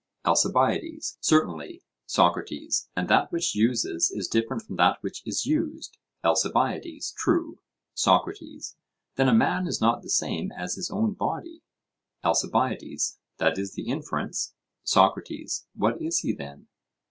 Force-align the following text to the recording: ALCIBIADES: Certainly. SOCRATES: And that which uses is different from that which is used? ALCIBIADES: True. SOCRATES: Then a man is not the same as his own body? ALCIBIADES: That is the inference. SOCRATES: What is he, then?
ALCIBIADES: 0.25 1.19
Certainly. 1.21 1.83
SOCRATES: 2.07 2.89
And 2.95 3.07
that 3.07 3.31
which 3.31 3.53
uses 3.53 4.09
is 4.09 4.27
different 4.27 4.63
from 4.63 4.75
that 4.77 4.97
which 5.03 5.21
is 5.27 5.45
used? 5.45 5.99
ALCIBIADES: 6.23 7.13
True. 7.15 7.59
SOCRATES: 7.93 8.77
Then 9.15 9.27
a 9.29 9.33
man 9.35 9.67
is 9.67 9.79
not 9.79 10.01
the 10.01 10.09
same 10.09 10.51
as 10.53 10.73
his 10.73 10.89
own 10.89 11.13
body? 11.13 11.61
ALCIBIADES: 12.23 13.19
That 13.37 13.59
is 13.59 13.75
the 13.75 13.89
inference. 13.89 14.55
SOCRATES: 14.85 15.67
What 15.75 16.01
is 16.01 16.17
he, 16.21 16.33
then? 16.33 16.65